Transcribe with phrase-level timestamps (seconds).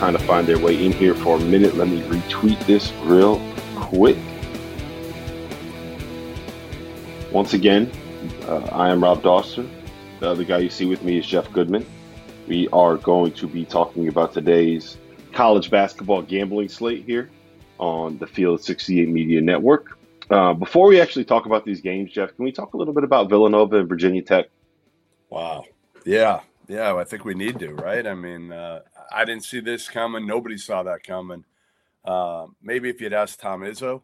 [0.00, 1.76] Kind of find their way in here for a minute.
[1.76, 3.38] Let me retweet this real
[3.76, 4.16] quick.
[7.30, 7.92] Once again,
[8.46, 9.68] uh, I am Rob Dauster.
[10.18, 11.84] The other guy you see with me is Jeff Goodman.
[12.48, 14.96] We are going to be talking about today's
[15.34, 17.28] college basketball gambling slate here
[17.76, 19.98] on the Field 68 Media Network.
[20.30, 23.04] Uh, before we actually talk about these games, Jeff, can we talk a little bit
[23.04, 24.46] about Villanova and Virginia Tech?
[25.28, 25.64] Wow.
[26.06, 26.40] Yeah.
[26.70, 26.96] Yeah.
[26.96, 28.06] I think we need to, right?
[28.06, 28.80] I mean, uh,
[29.12, 30.26] I didn't see this coming.
[30.26, 31.44] Nobody saw that coming.
[32.04, 34.02] Uh, maybe if you'd asked Tom Izzo,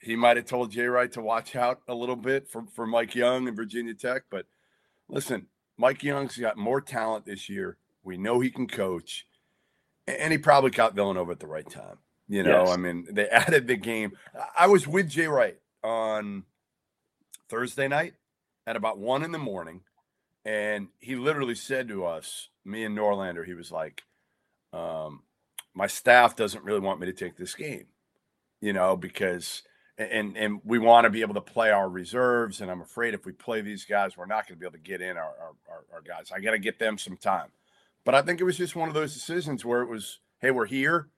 [0.00, 3.14] he might have told Jay Wright to watch out a little bit for, for Mike
[3.14, 4.22] Young and Virginia Tech.
[4.30, 4.46] But
[5.08, 7.76] listen, Mike Young's got more talent this year.
[8.02, 9.26] We know he can coach,
[10.08, 11.98] and he probably caught Villanova at the right time.
[12.28, 12.70] You know, Yes.
[12.70, 14.12] I mean, they added the game.
[14.58, 16.44] I was with Jay Wright on
[17.48, 18.14] Thursday night
[18.66, 19.82] at about one in the morning,
[20.44, 24.02] and he literally said to us, me and Norlander, he was like,
[24.72, 25.22] um,
[25.74, 27.86] "My staff doesn't really want me to take this game,
[28.60, 29.62] you know, because."
[29.98, 33.26] And and we want to be able to play our reserves, and I'm afraid if
[33.26, 35.52] we play these guys, we're not going to be able to get in our our,
[35.68, 36.32] our, our guys.
[36.34, 37.50] I got to get them some time.
[38.04, 40.66] But I think it was just one of those decisions where it was, hey, we're
[40.66, 41.08] here.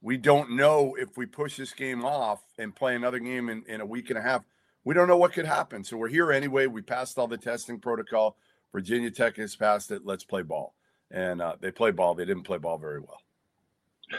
[0.00, 3.80] We don't know if we push this game off and play another game in, in
[3.80, 4.42] a week and a half.
[4.84, 5.84] We don't know what could happen.
[5.84, 6.66] So we're here anyway.
[6.66, 8.36] We passed all the testing protocol.
[8.72, 10.02] Virginia Tech has passed it.
[10.04, 10.74] Let's play ball.
[11.10, 12.14] And uh, they play ball.
[12.14, 13.18] They didn't play ball very well.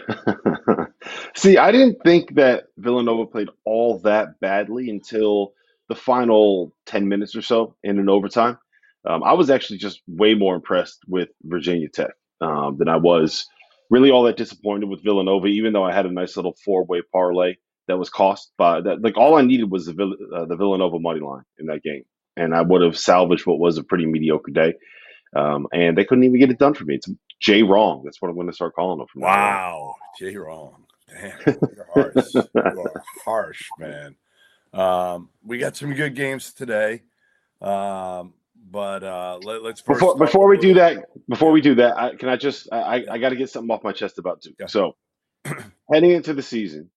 [1.36, 5.54] See, I didn't think that Villanova played all that badly until
[5.90, 8.58] the final 10 minutes or so in an overtime.
[9.06, 13.46] Um, I was actually just way more impressed with Virginia Tech um, than I was
[13.90, 17.02] really all that disappointed with Villanova, even though I had a nice little four way
[17.12, 17.56] parlay
[17.88, 19.02] that was cost by that.
[19.02, 22.04] Like all I needed was the, uh, the Villanova money line in that game,
[22.38, 24.74] and I would have salvaged what was a pretty mediocre day.
[25.36, 26.96] Um, and they couldn't even get it done for me.
[26.96, 28.04] It's Jay wrong.
[28.04, 29.22] That's what I'm going to start calling them from.
[29.22, 29.96] Wow.
[30.20, 30.86] Jay wrong.
[31.10, 31.34] Damn.
[31.46, 32.34] You're harsh.
[32.34, 34.16] you are harsh, man.
[34.74, 37.04] Um, we got some good games today.
[37.62, 38.34] Um,
[38.70, 42.16] but uh, let, us first Before before we do that, before we do that, I,
[42.16, 44.56] can I just I I, I got to get something off my chest about Duke.
[44.60, 44.66] Yeah.
[44.68, 44.96] So
[45.92, 46.90] heading into the season,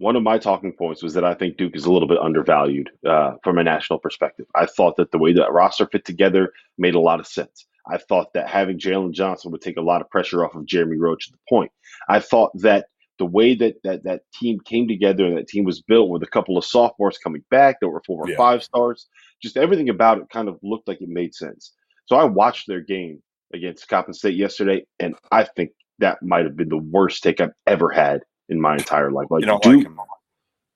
[0.00, 2.88] one of my talking points was that I think Duke is a little bit undervalued
[3.06, 4.46] uh, from a national perspective.
[4.56, 7.66] I thought that the way that roster fit together made a lot of sense.
[7.86, 10.96] I thought that having Jalen Johnson would take a lot of pressure off of Jeremy
[10.96, 11.70] Roach at the point.
[12.08, 12.86] I thought that
[13.18, 16.26] the way that that, that team came together and that team was built with a
[16.26, 18.36] couple of sophomores coming back that were four or Yeah.
[18.38, 19.06] five stars,
[19.42, 21.74] just everything about it kind of looked like it made sense.
[22.06, 23.22] So I watched their game
[23.52, 27.52] against Coppin State yesterday, and I think that might have been the worst take I've
[27.66, 29.28] ever had in my entire life.
[29.30, 30.00] Like You don't Duke, like him.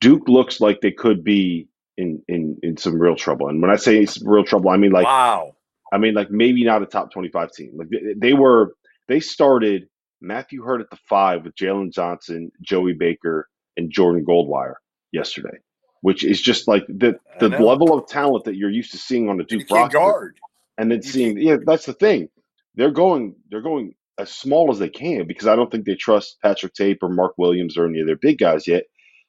[0.01, 1.69] Duke looks like they could be
[1.99, 3.49] in in in some real trouble.
[3.49, 5.55] And when I say real trouble, I mean like wow.
[5.93, 7.73] I mean like maybe not a top twenty five team.
[7.77, 8.75] Like they, they were
[9.09, 9.89] they started
[10.21, 14.75] Matthew Hurt at the five with Jalen Johnson, Joey Baker, and Jordan Goldwire
[15.13, 15.59] yesterday,
[16.01, 19.39] which is just like the the level of talent that you're used to seeing on
[19.39, 20.39] you Duke roster guard.
[20.79, 22.29] and then You seeing yeah that's the thing
[22.75, 26.39] they're going they're going as small as they can because i don't think they trust
[26.43, 28.85] patrick tape or mark williams or any of their big guys yet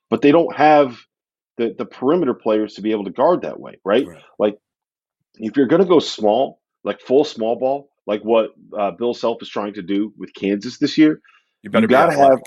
[0.10, 0.98] but they don't have
[1.58, 4.24] the, the perimeter players to be able to guard that way right Right.
[4.40, 4.58] like
[5.36, 9.42] if you're going to go small like full small ball like what uh, bill self
[9.42, 11.22] is trying to do with kansas this year
[11.64, 12.40] You better you gotta have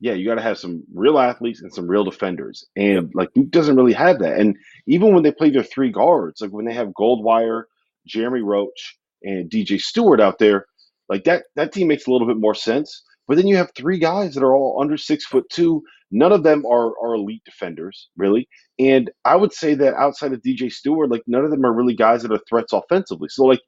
[0.00, 2.66] yeah, you got to have some real athletes and some real defenders.
[2.76, 4.38] And like Duke doesn't really have that.
[4.38, 4.56] And
[4.86, 7.64] even when they play their three guards, like when they have Goldwire,
[8.06, 10.66] Jeremy Roach and DJ Stewart out there,
[11.10, 13.02] like that that team makes a little bit more sense.
[13.28, 15.82] But then you have three guys that are all under six foot two.
[16.10, 18.48] None of them are, are elite defenders, really.
[18.80, 21.94] And I would say that outside of DJ Stewart, like none of them are really
[21.94, 23.28] guys that are threats offensively.
[23.28, 23.60] So like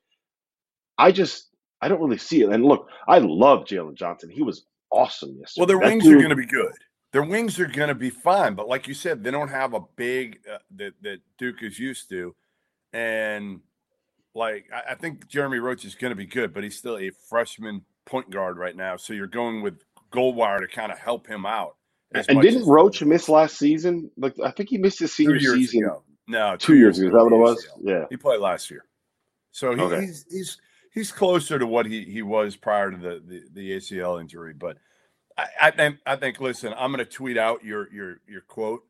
[0.98, 1.48] I just
[1.80, 2.50] I don't really see it.
[2.50, 4.30] And look, I love Jalen Johnson.
[4.30, 5.60] He was awesome yesterday.
[5.60, 6.72] Well, their That wings dude- are going to be good.
[7.12, 9.80] Their wings are going to be fine, but like you said, they don't have a
[9.96, 12.34] big uh, that that Duke is used to,
[12.94, 13.60] and
[14.34, 17.10] like I, I think Jeremy Roach is going to be good, but he's still a
[17.28, 18.96] freshman point guard right now.
[18.96, 19.80] So you're going with
[20.12, 21.76] Goldwire to kind of help him out.
[22.28, 24.10] And didn't Roach miss last season?
[24.16, 26.02] Like I think he missed his two senior season ago?
[26.28, 27.08] No, two years ago.
[27.08, 27.66] Is that what it was?
[27.82, 28.04] Yeah.
[28.10, 28.84] He played last year,
[29.50, 30.00] so he, Okay.
[30.02, 30.58] he's he's
[30.92, 34.52] he's closer to what he he was prior to the the, the ACL injury.
[34.54, 34.76] But
[35.38, 38.82] I, I think I think listen, I'm going to tweet out your your your quote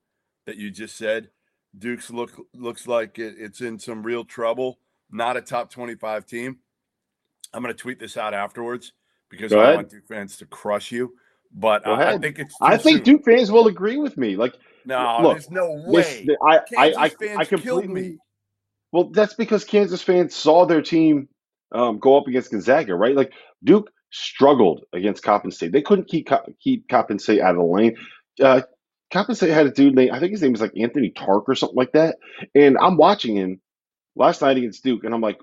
[0.47, 1.31] that you just said.
[1.79, 4.79] Duke's look looks like it, it's in some real trouble.
[5.13, 6.59] Not a top 25 team.
[7.53, 8.93] I'm going to tweet this out afterwards
[9.29, 11.15] because I want Duke fans to crush you.
[11.55, 12.55] But I, I think it's.
[12.63, 13.05] I think soon.
[13.05, 14.37] Duke fans will agree with me.
[14.37, 14.55] Like
[14.87, 16.37] No, look, there's no this, way.
[16.47, 17.89] I, I, Kansas I, fans I completely.
[17.89, 18.19] me.
[18.91, 21.29] Well, that's because Kansas fans saw their team
[21.73, 23.15] um, go up against Gonzaga, right?
[23.17, 23.33] Like
[23.65, 25.73] Duke struggled against Coppin State.
[25.73, 26.29] They couldn't keep
[26.63, 27.97] keep Coppin State out of the lane.
[28.43, 28.63] Uh,
[29.13, 31.55] Coppin State had a dude named I think his name was like Anthony Tarke or
[31.55, 32.17] something like that.
[32.55, 33.61] And I'm watching him
[34.17, 35.39] last night against Duke, and I'm like,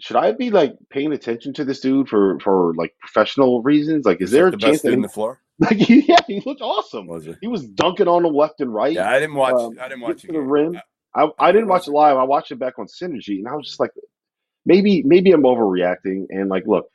[0.00, 4.04] should I be like paying attention to this dude for for like professional reasons?
[4.04, 5.40] Like, is that there a the chance best that in the floor?
[5.58, 7.06] like yeah, he looked awesome.
[7.06, 7.36] Was it?
[7.40, 8.92] He was dunking on the left and right.
[8.94, 9.54] Yeah, I didn't watch.
[9.54, 10.76] Um, I didn't watch to the rim.
[10.76, 10.82] I-
[11.14, 12.16] I, I didn't watch it live.
[12.16, 13.90] I watched it back on Synergy, and I was just like,
[14.64, 16.24] maybe maybe I'm overreacting.
[16.30, 16.86] And like, look,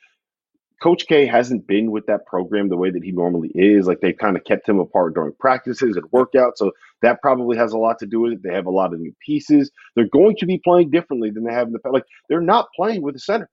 [0.81, 3.87] Coach K hasn't been with that program the way that he normally is.
[3.87, 6.71] Like they've kind of kept him apart during practices and workouts, so
[7.01, 8.43] that probably has a lot to do with it.
[8.43, 9.71] They have a lot of new pieces.
[9.95, 11.93] They're going to be playing differently than they have in the past.
[11.93, 13.49] Like they're not playing with a center,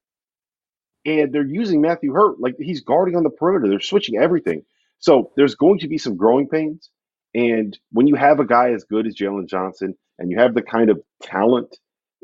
[1.05, 3.69] and they're using Matthew Hurt like he's guarding on the perimeter.
[3.69, 4.63] They're switching everything.
[4.99, 6.91] So there's going to be some growing pains.
[7.35, 10.63] And when you have a guy as good as Jalen Johnson, and you have the
[10.63, 11.77] kind of talent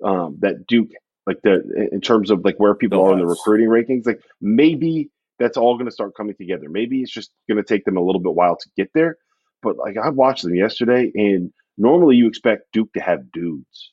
[0.04, 0.90] um, that Duke,
[1.30, 4.20] like the in terms of like where people Bill are in the recruiting rankings, like
[4.40, 6.68] maybe that's all going to start coming together.
[6.68, 9.16] Maybe it's just going to take them a little bit while to get there.
[9.62, 13.92] But like I watched them yesterday, and normally you expect Duke to have dudes,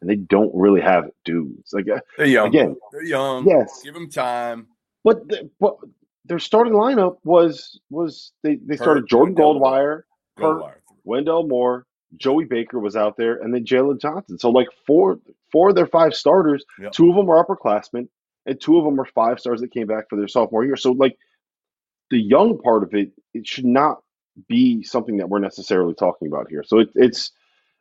[0.00, 1.70] and they don't really have dudes.
[1.72, 2.46] Like, uh, They're young.
[2.48, 3.46] Again, they're young.
[3.46, 4.68] yes, Give them time.
[5.04, 5.76] but the, but
[6.24, 10.02] their starting lineup was was they they started Jordan Wendell Goldwire,
[10.38, 10.82] Go Hurt.
[11.04, 11.86] Wendell Moore,
[12.16, 14.38] Joey Baker was out there, and then Jalen Johnson.
[14.38, 15.18] So like four
[15.52, 16.92] four of their five starters, Yep.
[16.92, 18.08] two of them were upperclassmen,
[18.46, 20.76] and two of them were five stars that came back for their sophomore year.
[20.76, 21.16] So like
[22.10, 24.02] the young part of it, it should not
[24.48, 26.62] be something that we're necessarily talking about here.
[26.64, 27.32] So it, it's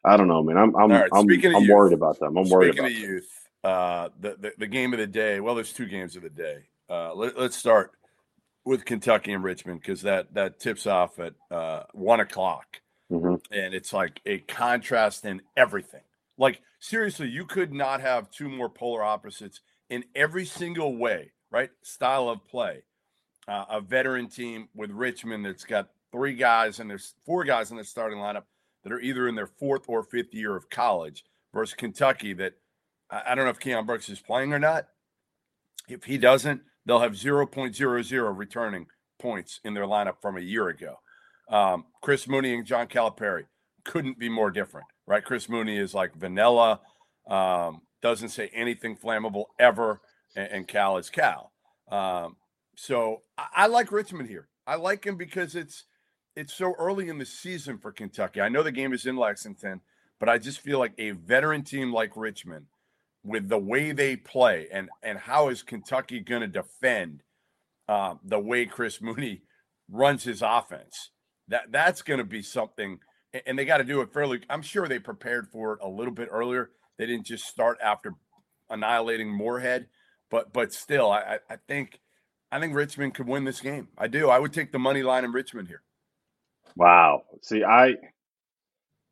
[0.06, 0.58] I don't know, man.
[0.58, 2.38] I'm I'm right, I'm, I'm youth, worried about them.
[2.38, 3.02] I'm worried about of them.
[3.02, 3.30] youth,
[3.64, 5.40] uh, the, the the game of the day.
[5.40, 6.66] Well, there's two games of the day.
[6.90, 7.92] Uh, let, let's start
[8.66, 12.66] with Kentucky and Richmond because that that tips off at uh, one o'clock,
[13.12, 13.42] Mhm.
[13.52, 16.04] and it's like a contrast in everything.
[16.38, 21.34] Like seriously, you could not have two more polar opposites in every single way.
[21.52, 22.84] Right, style of play.
[23.48, 27.78] Uh, a veteran team with Richmond that's got three guys and there's four guys in
[27.78, 28.44] the starting lineup
[28.84, 32.54] that are either in their fourth or fifth year of college versus Kentucky that
[33.10, 34.88] I I don't know if Keion Brooks is playing or not.
[35.88, 38.88] If he doesn't, they'll have 0.00 returning
[39.18, 41.00] points in their lineup from a year ago.
[41.50, 43.46] Um, Chris Mooney and John Calipari
[43.86, 45.24] couldn't be more different, right?
[45.24, 46.79] Chris Mooney is like vanilla,
[47.27, 50.01] um, doesn't say anything flammable ever,
[50.36, 51.51] and, and Cal is Cal.
[51.91, 52.36] Um,
[52.75, 54.48] so I, I like Richmond here.
[54.68, 55.86] I like him because it's
[56.36, 58.39] it's so early in the season for Kentucky.
[58.39, 59.82] I know the game is in Lexington,
[60.20, 62.68] but I just feel like a veteran team like Richmond,
[63.24, 67.24] with the way they play and and how is Kentucky going to defend
[67.88, 69.41] uh, the way Chris Mooney
[69.89, 71.10] runs his offense?
[71.50, 73.00] That that's going to be something,
[73.46, 74.41] and they got to do it fairly.
[74.50, 76.72] I'm sure they prepared for it a little bit earlier.
[76.98, 78.13] They didn't just start after
[78.70, 79.88] annihilating Morehead,
[80.32, 82.00] but but still, I I- think
[82.51, 83.89] I think Richmond could win this game.
[83.98, 84.29] I do.
[84.29, 85.84] I would take the money line in Richmond here.
[86.75, 87.24] Wow.
[87.41, 87.96] See, I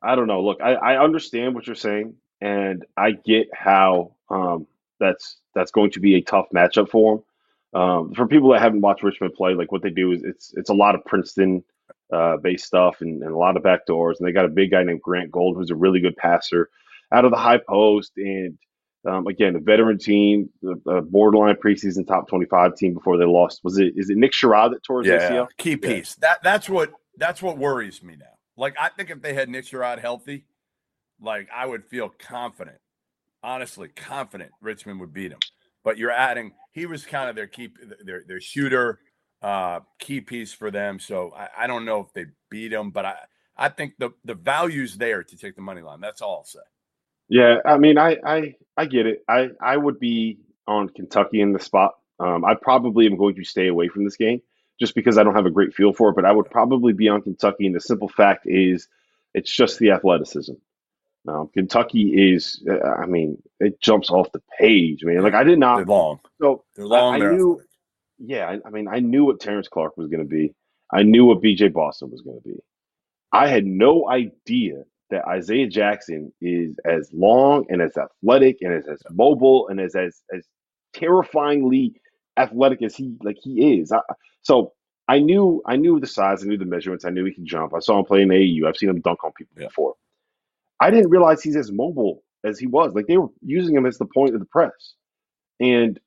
[0.01, 0.41] I don't know.
[0.43, 4.67] Look, I, I understand what you're saying, and I get how um,
[4.99, 7.81] that's that's going to be a tough matchup for them.
[7.81, 10.69] Um, for people that haven't watched Richmond play, like what they do is it's it's
[10.71, 11.63] a lot of Princeton
[12.11, 14.71] uh, based stuff and, and a lot of back doors, and they got a big
[14.71, 16.69] guy named Grant Gold who's a really good passer
[17.11, 18.57] out of the high post, and
[19.07, 23.61] um, again, a veteran team, the, the borderline preseason top 25 team before they lost.
[23.63, 25.47] Was it is it Nick Sherod that tore his ACL?
[25.57, 25.77] key Yeah.
[25.77, 26.15] piece.
[26.15, 28.25] That that's what that's what worries me now.
[28.57, 30.45] Like I think if they had Nick Sherod healthy,
[31.21, 32.79] like I would feel confident
[33.43, 35.39] honestly confident Richmond would beat them.
[35.83, 38.99] But you're adding he was kind of their keep, their their shooter,
[39.41, 40.99] uh, key piece for them.
[40.99, 43.15] So I, I don't know if they beat them, but I
[43.57, 46.01] I think the the value's there to take the money line.
[46.01, 46.59] That's all I'll say.
[47.29, 49.23] Yeah, I mean, I I I get it.
[49.27, 51.95] I I would be on Kentucky in the spot.
[52.19, 54.41] Um, I probably am going to stay away from this game
[54.79, 56.15] just because I don't have a great feel for it.
[56.15, 58.87] But I would probably be on Kentucky, and the simple fact is,
[59.33, 60.53] it's just the athleticism.
[61.27, 65.21] Um, Kentucky is, uh, I mean, it jumps off the page, man.
[65.23, 65.77] Like I did not.
[65.77, 66.19] They're long.
[66.39, 67.21] So They're long.
[67.21, 67.61] I, I knew.
[68.19, 70.53] Yeah, I, I mean, I knew what Terrence Clarke was going to be.
[70.93, 72.55] I knew what BJ Boston was going to be.
[73.31, 78.87] I had no idea that Isaiah Jackson is as long and as athletic and as,
[78.87, 80.45] as mobile and as as as
[80.93, 81.93] terrifyingly
[82.37, 83.91] athletic as he like he is.
[83.91, 83.99] I,
[84.41, 84.73] so
[85.07, 87.73] I knew I knew the size, I knew the measurements, I knew he could jump.
[87.75, 88.67] I saw him play in AAU.
[88.67, 89.67] I've seen him dunk on people Yeah.
[89.67, 89.95] before.
[90.79, 92.93] I didn't realize he's as mobile as he was.
[92.93, 94.93] Like they were using him as the point of the press.
[95.59, 95.99] And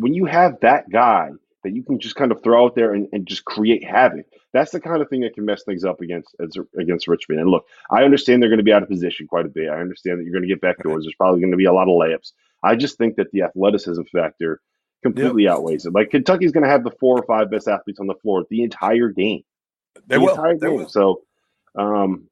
[0.00, 1.30] when you have that guy
[1.62, 4.72] that you can just kind of throw out there and, and just create havoc, that's
[4.72, 7.40] the kind of thing that can mess things up against as- against Richmond.
[7.40, 9.68] And look, I understand they're going to be out of position quite a bit.
[9.68, 11.02] I understand that you're going to get backdoors.
[11.02, 12.32] There's probably going to be a lot of layups.
[12.62, 14.60] I just think that the athleticism factor
[15.02, 15.94] completely outweighs it.
[15.94, 18.62] Like Kentucky's going to have the four or five best athletes on the floor the
[18.62, 19.42] entire game.
[20.06, 20.30] They the will.
[20.30, 20.76] entire They game.
[20.76, 20.88] will.
[20.88, 21.22] So,
[21.78, 22.28] um,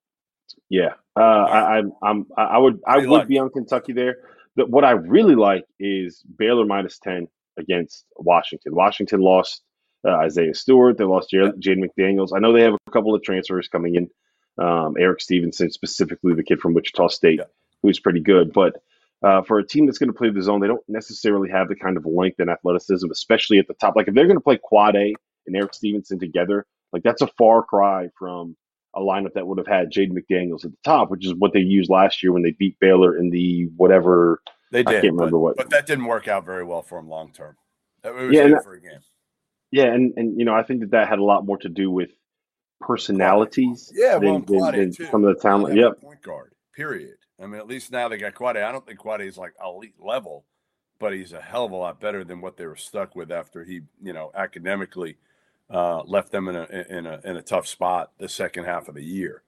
[0.68, 3.28] yeah, uh, I, I'm, I'm, I would, I would like?
[3.28, 4.16] be on Kentucky there.
[4.56, 7.28] The, what I really like is Baylor minus ten
[7.59, 8.75] against Washington.
[8.75, 9.62] Washington lost
[10.07, 10.97] uh, Isaiah Stewart.
[10.99, 12.31] They lost J- Jaden McDaniels.
[12.35, 14.09] I know they have a couple of transfers coming in.
[14.65, 17.45] Um, Erik Stevenson, specifically the kid from Wichita State, Yeah.
[17.83, 18.53] who's pretty good.
[18.53, 18.83] But
[19.23, 21.77] uh, for a team that's going to play the zone, they don't necessarily have the
[21.77, 23.95] kind of length and athleticism, especially at the top.
[23.95, 25.15] Like if they're going to play Quad A
[25.47, 28.57] and Erik Stevenson together, like that's a far cry from
[28.97, 31.61] a lineup that would have had Jaden McDaniels at the top, which is what they
[31.61, 34.41] used last year when they beat Baylor in the whatever.
[34.70, 35.02] They did.
[35.02, 37.56] can't remember but, what- But that didn't work out very well for him long term.
[38.04, 39.00] It was Yeah, and- for a game.
[39.70, 41.90] Yeah, and and you know I think that that had a lot more to do
[41.90, 42.10] with
[42.80, 43.92] personalities.
[43.94, 45.76] Yeah, well, than, and than, than some of the talent.
[45.76, 46.00] Yep.
[46.00, 46.52] Point guard.
[46.75, 47.16] Period.
[47.40, 48.56] I mean, at least now they got Quade.
[48.56, 50.44] I don't think Quade is like elite level,
[50.98, 53.62] but he's a hell of a lot better than what they were stuck with after
[53.64, 55.16] he, you know, academically
[55.70, 58.94] uh, left them in a in a in a tough spot the second half of
[58.94, 59.42] the year.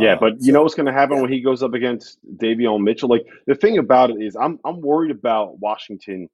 [0.00, 1.22] Yeah, Uh, but you so- know what's going to happen yeah.
[1.22, 3.08] when he goes up against Davion Mitchell?
[3.08, 6.28] Like the thing about it is, I'm I'm worried about Washington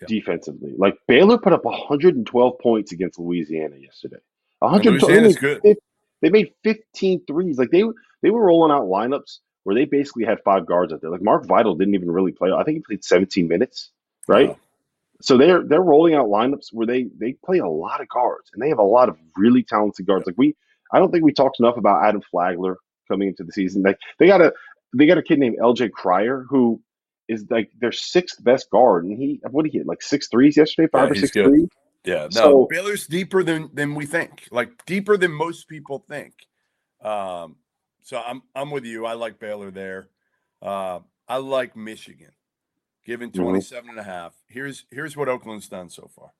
[0.00, 0.06] Yeah.
[0.08, 0.74] defensively.
[0.76, 4.18] Like Baylor put up 112 points against Louisiana yesterday.
[4.60, 5.00] 112.
[5.08, 5.76] They Louisiana's good.
[6.22, 7.58] they made 15 threes.
[7.58, 7.84] Like they
[8.22, 11.10] they were rolling out lineups where they basically had five guards out there.
[11.10, 12.50] Like Mark Vital didn't even really play.
[12.50, 13.90] I think he played 17 minutes,
[14.26, 14.48] right?
[14.48, 14.58] Wow.
[15.20, 18.60] So they're they're rolling out lineups where they they play a lot of guards and
[18.62, 20.26] they have a lot of really talented guards.
[20.26, 20.56] Like we,
[20.92, 22.78] I don't think we talked enough about Adam Flagler
[23.08, 23.82] coming into the season.
[23.82, 24.52] Like they got a
[24.94, 25.88] they got a kid named L.J.
[25.90, 26.80] Cryer who
[27.28, 30.56] is like their sixth best guard, and he what did he hit like six threes
[30.56, 31.46] yesterday, five Yeah, or he's six good.
[31.46, 31.68] threes.
[32.04, 34.48] Yeah, no, So- Baylor's deeper than than we think.
[34.50, 36.34] Like deeper than most people think.
[37.02, 37.56] Um,
[38.02, 39.04] so I'm I'm with you.
[39.06, 40.08] I like Baylor there.
[40.62, 42.32] Uh, I like Michigan.
[43.04, 43.42] Given Mhm.
[43.42, 44.34] 27 and a half.
[44.48, 46.32] Here's here's what Oakland's done so far.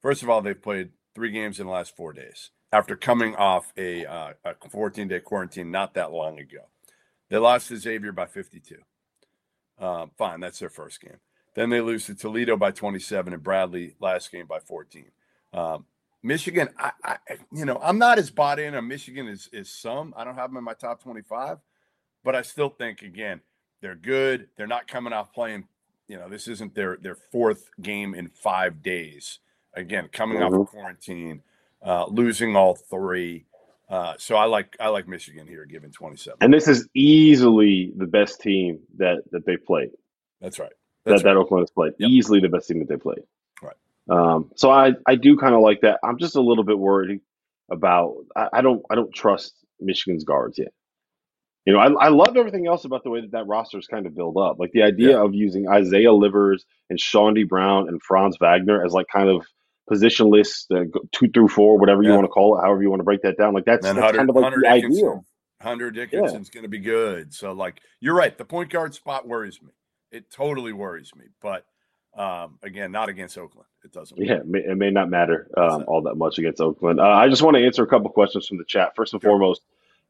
[0.00, 3.72] First of all, they've played three games in the last four days after coming off
[3.76, 6.58] a uh, a 14 day quarantine not that long ago.
[7.30, 8.76] They lost to Xavier by 52.
[9.78, 11.18] Um, fine, that's their first game.
[11.54, 15.04] Then they lose to Toledo by 27 and Bradley last game by 14.
[15.52, 15.86] Um,
[16.24, 17.16] Michigan, I, I,
[17.52, 20.12] you know, I'm not as bought in on Michigan as, as some.
[20.16, 21.58] I don't have them in my top 25,
[22.24, 23.40] but I still think again
[23.82, 24.48] they're good.
[24.56, 25.68] They're not coming off playing.
[26.08, 29.38] You know, this isn't their their fourth game in five days.
[29.74, 31.42] Again, coming off of quarantine,
[31.84, 33.46] uh, losing all three.
[33.88, 36.38] Uh, so I like I like Michigan here, given 27.
[36.40, 39.90] And this is easily the best team that that they played.
[40.40, 40.72] That's right.
[41.04, 41.36] that, That's that right.
[41.36, 41.92] Oakland has played.
[41.98, 42.10] Yep.
[42.10, 43.20] Easily the best team that they played.
[43.62, 43.76] Right.
[44.10, 46.00] Um, so I, I do kind of like that.
[46.04, 47.20] I'm just a little bit worried
[47.70, 48.14] about.
[48.36, 50.72] I, I don't I don't trust Michigan's guards yet.
[51.66, 54.06] You know, I, I love everything else about the way that that roster is kind
[54.06, 54.58] of built up.
[54.58, 55.24] Like the idea Yeah.
[55.24, 59.46] of using Isaiah Livers and Sean Brown and Franz Wagner as like kind of
[59.90, 63.04] positionless uh, two through four, whatever you want to call it, however you want to
[63.04, 63.54] break that down.
[63.54, 65.04] Like that's, that's Hunter, kind of like Hunter the Dickinson.
[65.06, 65.24] ideal.
[65.60, 67.32] Hunter Dickinson's going to be good.
[67.32, 68.36] So, like, you're right.
[68.36, 69.70] The point guard spot worries me.
[70.10, 71.24] It totally worries me.
[71.40, 71.64] But
[72.16, 73.66] um, again, not against Oakland.
[73.82, 74.18] It doesn't.
[74.20, 77.00] Yeah, it may, it may not matter um, all that much against Oakland.
[77.00, 78.92] Uh, I just want to answer a couple questions from the chat.
[78.94, 79.30] First and Sure.
[79.30, 79.62] foremost,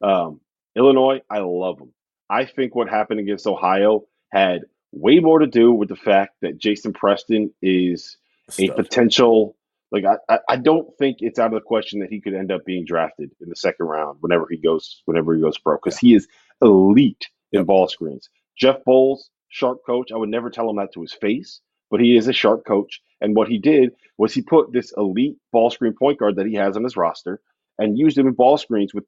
[0.02, 0.40] um,
[0.76, 1.92] Illinois, I love them.
[2.28, 4.62] I think what happened against Ohio had
[4.92, 8.16] way more to do with the fact that Jason Preston is
[8.58, 9.56] a potential.
[9.94, 12.66] Like I, I, don't think it's out of the question that he could end up
[12.66, 16.14] being drafted in the second round whenever he goes whenever he goes pro because he
[16.14, 16.28] is
[16.62, 17.66] elite in Yep.
[17.66, 18.30] ball screens.
[18.58, 19.20] Jeff Boals
[19.50, 20.12] sharp coach.
[20.12, 23.02] I would never tell him that to his face, but he is a sharp coach.
[23.22, 26.56] And what he did was he put this elite ball screen point guard that he
[26.56, 27.40] has on his roster
[27.78, 29.06] and used him in ball screens with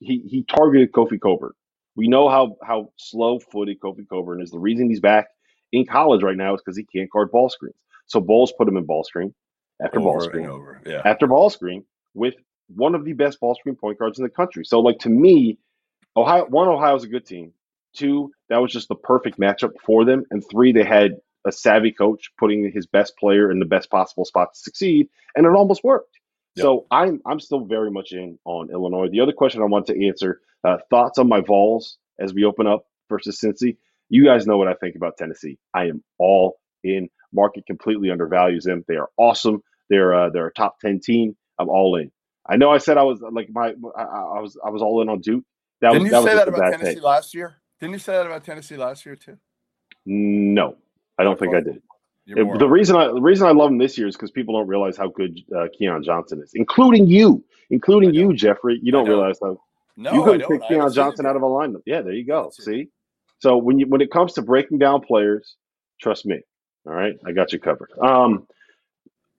[0.00, 1.52] he he targeted Kofi Cockburn.
[1.96, 4.50] We know how how slow footed Kofi Cockburn is.
[4.50, 5.28] The reason he's back
[5.72, 7.76] in college right now is because he can't guard ball screens.
[8.08, 9.34] So Bowles put him in ball screen
[9.82, 10.80] after Over ball screen over.
[10.86, 11.02] Yeah.
[11.04, 11.84] after ball screen
[12.14, 12.34] with
[12.68, 14.64] one of the best ball screen point guards in the country.
[14.64, 15.58] So like to me,
[16.16, 17.52] Ohio one Ohio's a good team.
[17.94, 20.24] Two, that was just the perfect matchup for them.
[20.30, 21.12] And three, they had
[21.46, 25.44] a savvy coach putting his best player in the best possible spot to succeed, and
[25.44, 26.18] it almost worked.
[26.56, 26.62] Yep.
[26.62, 29.08] So I'm I'm still very much in on Illinois.
[29.10, 32.66] The other question I want to answer: uh, thoughts on my Vols as we open
[32.66, 33.76] up versus Cincy.
[34.08, 35.58] You guys know what I think about Tennessee.
[35.74, 37.08] I am all in.
[37.32, 38.84] Market completely undervalues them.
[38.86, 39.62] They are awesome.
[39.92, 41.36] They're uh, they're a top ten team.
[41.58, 42.10] I'm all in.
[42.46, 45.10] I know I said I was like my I, I was I was all in
[45.10, 45.44] on Duke.
[45.82, 47.02] That Didn't was you that say that about Tennessee take.
[47.02, 47.56] last year?
[47.78, 49.36] Didn't you say that about Tennessee last year too?
[50.06, 50.76] No,
[51.18, 51.82] I don't think I did.
[52.26, 54.66] It- the reason I the reason I love him this year is because people don't
[54.66, 58.32] realize how good uh, Keon Johnson is, including you, including you.
[58.32, 58.80] Jeffrey.
[58.82, 59.18] You don't don't.
[59.18, 59.60] realize how
[59.98, 61.84] no, you couldn't pick Keon haven't seen it Johnson out of alignment.
[61.84, 62.50] Yeah, there you go.
[62.58, 62.88] See,
[63.40, 65.56] so when you when it comes to breaking down players,
[66.00, 66.40] trust me.
[66.86, 67.90] All right, I got you covered.
[68.00, 68.46] Um,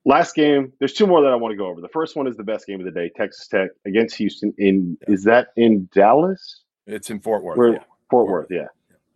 [0.04, 0.72] last game.
[0.78, 1.80] There's two more that I want to go over.
[1.80, 4.54] The first one is the best game of the day: Texas Tech against Houston.
[4.58, 5.14] In Yeah.
[5.14, 6.62] is that in Dallas?
[6.86, 7.56] It's in Fort Worth.
[7.56, 7.78] Where yeah.
[7.78, 8.66] Fort Fort Worth, yeah.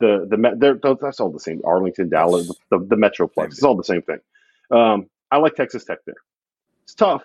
[0.00, 1.60] The the me- that's all the same.
[1.64, 3.46] Arlington, Dallas, the, the Metroplex.
[3.46, 4.18] It's all the same thing.
[4.70, 6.14] Um, I like Texas Tech there.
[6.84, 7.24] It's tough.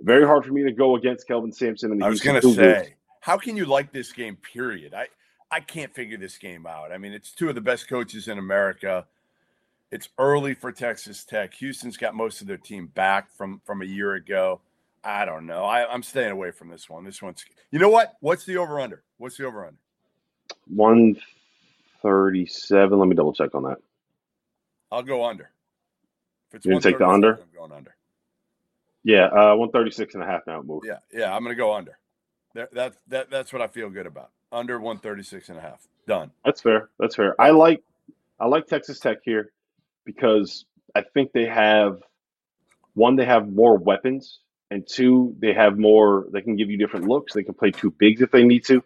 [0.00, 2.54] Very hard for me to go against Kelvin Sampson and the I was going to
[2.54, 4.36] say, how can you like this game?
[4.36, 4.94] Period.
[4.94, 5.06] I
[5.50, 6.92] I can't figure this game out.
[6.92, 9.06] I mean, it's two of the best coaches in America.
[9.92, 11.52] It's early for Texas Tech.
[11.54, 14.62] Houston's got most of their team back from from a year ago.
[15.04, 15.64] I don't know.
[15.64, 17.04] I, I'm staying away from this one.
[17.04, 17.44] This one's.
[17.70, 18.14] You know what?
[18.20, 19.02] What's the over under?
[19.18, 19.78] What's the over under?
[20.66, 21.16] One
[22.00, 22.98] thirty-seven.
[22.98, 23.78] Let me double check on that.
[24.90, 25.50] I'll go under.
[26.48, 27.34] If it's gonna take the under?
[27.34, 27.94] I'm going under.
[29.04, 30.86] Yeah, uh, 136 and a half now it moved.
[30.86, 31.34] Yeah, yeah.
[31.34, 31.98] I'm going to go under.
[32.54, 34.30] That, that that that's what I feel good about.
[34.52, 35.86] Under 136 and a half.
[36.06, 36.30] Done.
[36.44, 36.88] That's fair.
[37.00, 37.38] That's fair.
[37.40, 37.82] I like
[38.38, 39.50] I like Texas Tech here
[40.04, 42.02] because I think they have
[42.94, 46.26] one, they have more weapons, and two, they have more.
[46.32, 47.32] They can give you different looks.
[47.32, 48.82] They can play two bigs if they need to.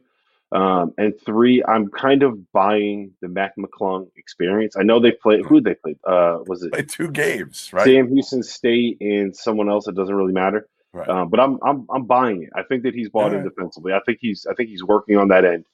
[0.52, 4.76] Um, and three, I'm kind of buying the Mac McClung experience.
[4.76, 5.44] I know they played.
[5.44, 5.98] Who they played?
[6.04, 7.84] Uh, was it Play two games, right?
[7.84, 9.88] Sam Houston State and someone else?
[9.88, 10.68] It doesn't really matter.
[10.92, 11.08] Right.
[11.08, 12.50] Um, but I'm I'm I'm buying it.
[12.54, 13.54] I think that he's bought in Alright.
[13.54, 13.92] defensively.
[13.92, 15.66] I think he's I think he's working on that end.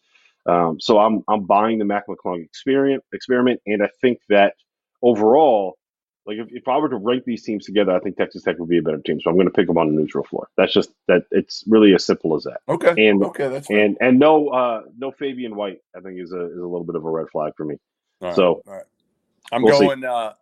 [0.46, 4.55] Um, so I'm I'm buying the Mac McClung experiment experiment, and I think that
[5.03, 5.79] overall,
[6.27, 8.69] like if, if I were to rank these teams together, I think Texas Tech would
[8.69, 9.21] be a better team.
[9.21, 10.49] So I'm going to pick them on the neutral floor.
[10.57, 11.25] That's just that.
[11.33, 12.61] It's really as simple as that.
[12.69, 13.09] okay.
[13.09, 13.85] and- okay, that's fair.
[13.85, 16.95] And and no uh no Fabian White, I think is a is a little bit
[16.97, 17.77] of a red flag for me.
[18.21, 18.85] All so, all right.
[19.51, 19.87] I'm we'll see.
[19.87, 20.35] going uh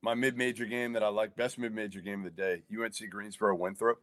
[0.00, 4.00] my mid-major game that I like, best mid-major game of the day, UNC Greensboro Winthrop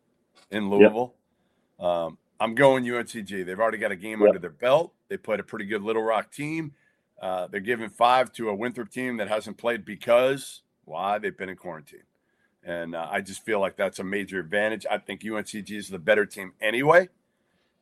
[0.51, 1.15] in Louisville.
[1.79, 3.45] Um, I'm going UNCG.
[3.45, 4.27] They've already got a game Yep.
[4.27, 4.93] under their belt.
[5.07, 6.73] They played a pretty good Little Rock team.
[7.21, 11.17] Uh, they're giving five to a Winthrop team that hasn't played because why?
[11.17, 12.03] They've been in quarantine.
[12.63, 14.85] And uh, I just feel like that's a major advantage.
[14.89, 17.09] I think UNCG is the better team anyway.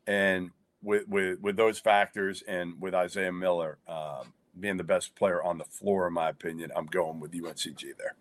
[0.08, 5.42] And with with with those factors and with Isaiah Miller um, being the best player
[5.42, 8.16] on the floor, in my opinion, I'm going with UNCG there.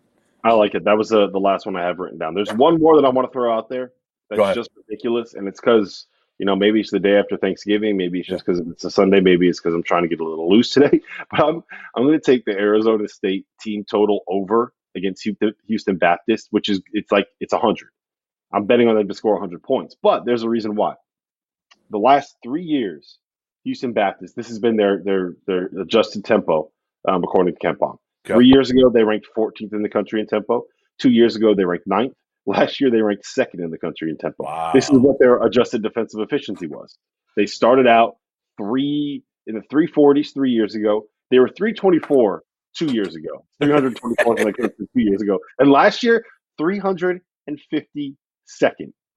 [0.45, 0.85] I like it.
[0.85, 2.33] That was uh, the last one I have written down.
[2.33, 3.91] There's one more that I want to throw out there
[4.29, 6.07] that's just ridiculous, and it's because
[6.39, 9.19] you know maybe it's the day after Thanksgiving, maybe it's just because it's a Sunday,
[9.19, 11.01] maybe it's because I'm trying to get a little loose today.
[11.29, 11.63] But I'm
[11.95, 16.69] I'm going to take the Arizona State team total over against Houston, Houston Baptist, which
[16.69, 17.89] is it's like it's hundred.
[18.53, 20.93] I'm betting on them to score 100 points, but there's a reason why.
[21.89, 23.17] The last three years,
[23.63, 26.71] Houston Baptist, this has been their their their adjusted tempo,
[27.07, 27.97] um, according to KenPom.
[28.25, 28.35] Okay.
[28.35, 30.63] Three years ago, they ranked 14th in the country in tempo.
[30.99, 32.13] Two years ago, they ranked ninth.
[32.45, 34.43] Last year, they ranked second in the country in tempo.
[34.43, 34.71] Wow.
[34.73, 36.97] This is what their adjusted defensive efficiency was.
[37.37, 38.17] They started out
[38.57, 41.05] three in the 340s three years ago.
[41.31, 42.43] They were 324
[42.75, 43.45] two years ago.
[43.61, 45.39] 324 in the country two years ago.
[45.59, 46.23] And last year,
[46.59, 48.13] 352nd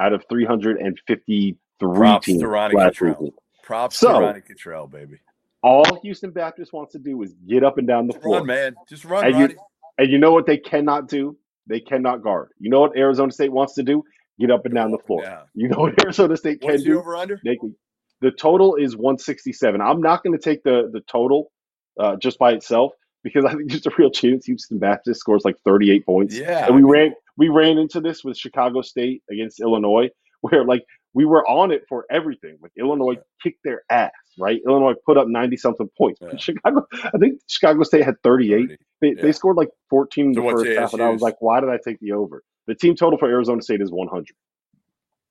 [0.00, 3.34] out of 353 Props teams to Ronnie last Cottrell.
[3.62, 5.18] Props So- to Ronnie Cottrell, baby.
[5.62, 8.38] All Houston Baptist wants to do is get up and down the Just floor.
[8.38, 8.74] run, man.
[8.88, 9.56] Just run, And you-.
[9.98, 11.36] And you know what they cannot do?
[11.68, 12.50] They cannot guard.
[12.58, 14.04] You know what Arizona State wants to do?
[14.38, 15.22] Get up and down the floor.
[15.22, 15.42] Yeah.
[15.54, 16.98] You know what Arizona State can What's do?
[16.98, 17.40] over under?
[17.44, 17.74] They can.
[18.20, 19.80] The total is 167.
[19.80, 21.50] I'm not going to take the the total
[21.98, 25.56] uh, just by itself because I think there's a real chance Houston Baptist scores like
[25.64, 26.34] 38 points.
[26.36, 26.66] Yeah.
[26.66, 30.08] and we I mean, ran we ran into this with Chicago State against Illinois,
[30.40, 32.58] where like we were on it for everything.
[32.62, 34.60] Like Illinois kicked their ass right?
[34.66, 36.20] Illinois put up 90 something points.
[36.22, 36.36] Yeah.
[36.38, 38.56] Chicago, I think Chicago State had 38.
[38.68, 38.76] 30.
[39.00, 39.22] They, Yeah.
[39.22, 41.68] they scored like 14 in So the first half, and I was like, why did
[41.70, 42.42] I take the over?
[42.66, 44.26] The team total for Arizona State is 100.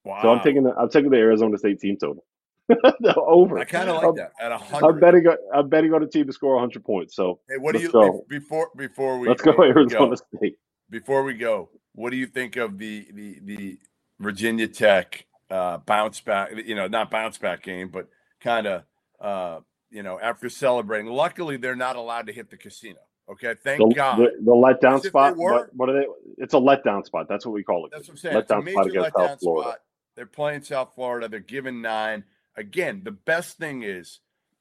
[0.05, 0.21] Wow.
[0.21, 2.23] So I'm taking the I'm taking the Arizona State team total.
[3.17, 3.59] over.
[3.59, 4.99] I kind of I'm- like that at a I'm hundred.
[5.01, 7.15] betting on- I'm betting on a team to score 100 points.
[7.15, 8.23] So Hey, what do you go.
[8.29, 10.57] be- before before we let's go Arizona State.
[10.89, 13.77] before we go, what do you think of the the the
[14.19, 16.51] Virginia Tech uh, bounce back?
[16.65, 18.07] You know, not bounce back game, but
[18.41, 18.83] kind of
[19.19, 21.07] uh, you know after celebrating.
[21.07, 22.99] Luckily, they're not allowed to hit the casino.
[23.29, 24.19] Okay, thank The, God.
[24.19, 25.37] the, the letdown As if they spot.
[25.37, 25.53] were.
[25.53, 26.05] What, what are they?
[26.37, 27.27] It's a letdown spot.
[27.27, 27.91] That's what we call it.
[27.91, 28.37] That's what I'm saying.
[28.37, 29.69] It's a Letdown spot against letdown South Florida.
[29.69, 29.79] spot.
[30.15, 31.27] They're playing South Florida.
[31.27, 32.23] They're given nine.
[32.55, 34.19] Again, the best thing is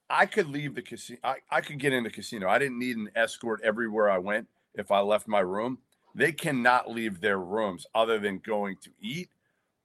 [0.08, 1.18] I could leave the casino.
[1.22, 2.48] I, I could get in the casino.
[2.48, 5.78] I didn't need an escort everywhere I went if I left my room.
[6.14, 9.28] They cannot leave their rooms other than going to eat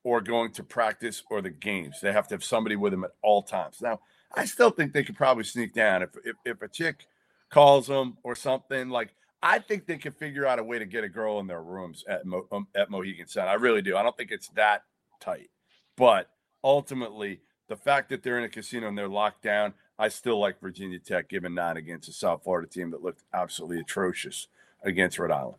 [0.04, 2.00] or going to practice or the games.
[2.02, 3.82] They have to have somebody with them at all times.
[3.82, 4.00] Now,
[4.34, 7.06] I still think they could probably sneak down if if, if a chick
[7.50, 11.04] calls them or something like I think they could figure out a way to get
[11.04, 13.48] a girl in their rooms at Mo, um, at Mohegan Sun.
[13.48, 13.96] I really do.
[13.96, 14.84] I don't think it's that
[15.20, 15.50] tight,
[15.96, 16.30] but
[16.64, 17.40] ultimately,
[17.70, 21.00] the fact that they're in a casino and they're locked down, I still like Virginia
[21.00, 24.48] Tech giving nine against a South Florida team that looked absolutely atrocious
[24.84, 25.58] against Rhode Island.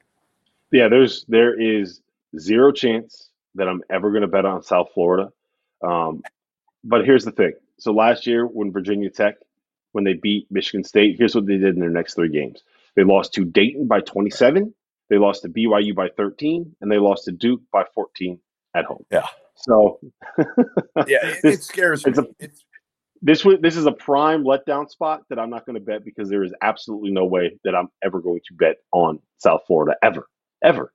[0.72, 2.02] Yeah, there's there is
[2.38, 5.32] zero chance that I'm ever going to bet on South Florida.
[5.82, 6.22] Um,
[6.84, 7.52] but here's the thing.
[7.80, 9.36] So last year when Virginia Tech,
[9.92, 12.62] when they beat Michigan State, here's what they did in their next three games.
[12.96, 14.72] They lost to Dayton by 27,
[15.08, 18.38] they lost to BYU by 13, and they lost to Duke by 14
[18.74, 19.04] at home.
[19.10, 19.26] Yeah.
[19.56, 19.98] So
[21.06, 22.12] Yeah, it, This- it scares me.
[22.18, 22.64] a- it's
[23.22, 26.42] this this is a prime letdown spot that I'm not going to bet because there
[26.42, 30.26] is absolutely no way that I'm ever going to bet on South Florida ever,
[30.64, 30.90] ever,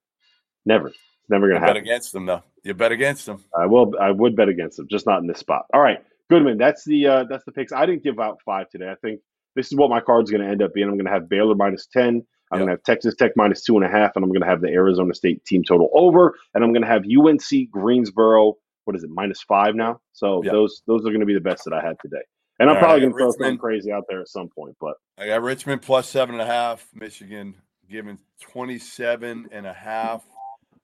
[0.66, 0.88] never.
[0.88, 0.98] It's
[1.30, 2.42] never going to bet against them though.
[2.64, 3.44] You bet against them.
[3.56, 3.94] I will.
[4.02, 5.66] I would bet against them, just not in this spot.
[5.72, 6.58] All right, Goodman.
[6.58, 7.72] That's the uh, that's the picks.
[7.72, 8.90] I didn't give out five today.
[8.90, 9.20] I think
[9.56, 10.88] this is what my card's going to end up being.
[10.88, 12.26] I'm going to have Baylor minus ten.
[12.52, 12.60] I'm Yep.
[12.60, 14.62] going to have Texas Tech minus two and a half, and I'm going to have
[14.62, 18.54] the Arizona State team total over, and I'm going to have UNC Greensboro.
[18.86, 19.10] What is it?
[19.10, 20.00] Minus five now.
[20.14, 20.52] So Yep.
[20.54, 22.22] those those are going to be the best that I had today.
[22.60, 24.76] And I'm All probably right, going to throw something crazy out there at some point,
[24.80, 26.88] but I got Richmond plus seven and a half.
[26.94, 27.56] Michigan
[27.90, 30.24] giving 27 and a half.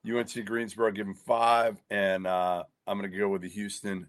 [0.05, 1.77] UNC Greensboro giving five.
[1.89, 4.07] And uh, I'm going to go with the Houston,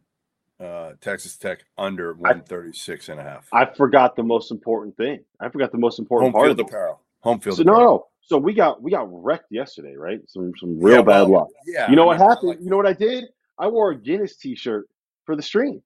[0.63, 3.49] uh, Texas Tech under 136 and a half.
[3.53, 5.21] I forgot the most important thing.
[5.41, 6.71] I forgot the most important Home part field of it.
[6.71, 7.01] apparel.
[7.21, 7.93] Home field So no, apparel.
[7.95, 8.07] no.
[8.25, 10.21] So we got we got wrecked yesterday, right?
[10.29, 11.49] Some some real Yeah, bad well, luck.
[11.67, 11.91] Yeah.
[11.91, 12.49] You know I what happened?
[12.51, 13.25] like- you know what I did?
[13.59, 14.89] I wore a Guinness T-shirt
[15.27, 15.83] for the stream.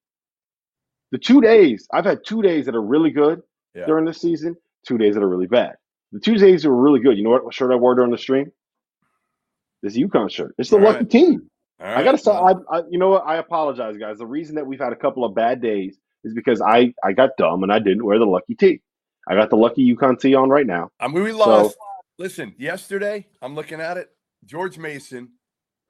[1.13, 3.43] The two days I've had two days that are really good
[3.75, 3.87] Yeah.
[3.87, 4.57] during this season.
[4.87, 5.77] Two days that are really bad.
[6.13, 7.17] The two days that were really good.
[7.17, 8.53] You know what shirt I wore during the stream?
[9.83, 10.55] This UConn shirt.
[10.59, 11.11] It's the All lucky right.
[11.11, 11.51] team.
[11.81, 13.27] All I gotta say, I, I, you know what?
[13.27, 14.19] I apologize, guys.
[14.19, 17.31] The reason that we've had a couple of bad days is because I, I got
[17.37, 18.81] dumb and I didn't wear the lucky tee.
[19.29, 20.91] I got the lucky UConn tee on right now.
[21.01, 21.77] I mean, we lost.
[22.19, 24.11] Listen, yesterday, I'm looking at it.
[24.45, 25.31] George Mason,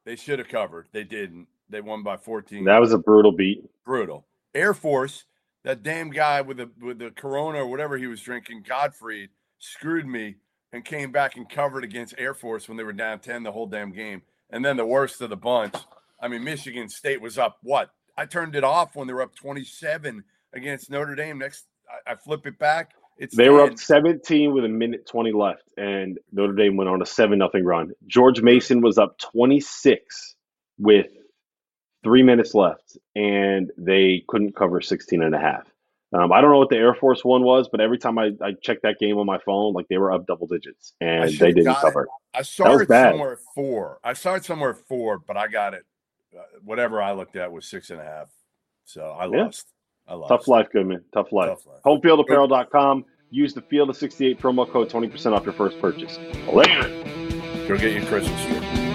[0.04, 0.88] they should have covered.
[0.92, 1.46] They didn't.
[1.68, 2.64] They won by 14.
[2.64, 3.64] That was a brutal beat.
[3.84, 4.26] brutal.
[4.54, 5.24] Air Force,
[5.64, 10.06] that damn guy with the with the Corona or whatever he was drinking, Godfrey, screwed
[10.06, 10.36] me
[10.72, 13.66] and came back and covered against Air Force when they were down 10 the whole
[13.66, 14.22] damn game.
[14.50, 15.74] And then the worst of the bunch,
[16.20, 17.90] I mean, Michigan State was up what?
[18.16, 21.38] I turned it off when they were up 27 against Notre Dame.
[21.38, 21.66] Next,
[22.06, 22.92] I, I flip it back.
[23.18, 27.00] It's They were up 17 with a minute 20 left, and Notre Dame went on
[27.00, 27.92] a 7 nothing run.
[28.06, 30.34] George Mason was up 26
[30.78, 31.06] with
[32.04, 35.66] three minutes left, and they couldn't cover 16 and a half.
[36.16, 38.52] Um, I don't know what the Air Force one was, but every time I, I
[38.62, 41.64] checked that game on my phone, like they were up double digits, and they didn't
[41.64, 41.80] got it.
[41.82, 42.08] cover.
[42.32, 43.12] I saw it bad.
[43.12, 43.98] somewhere at four.
[44.02, 45.84] I saw it somewhere at four, but I got it.
[46.36, 48.28] Uh, whatever I looked at was six and a half.
[48.84, 49.44] So I Yeah.
[49.44, 49.66] lost.
[50.08, 50.28] I lost.
[50.30, 51.04] Tough life, Goodman.
[51.12, 51.48] Tough life.
[51.50, 51.82] Tough life.
[51.84, 53.04] Homefieldapparel.com.
[53.30, 56.18] Use the Field of 68 promo code, 20% off your first purchase.
[56.52, 56.88] Later.
[57.66, 58.85] Go get your Christmas tree.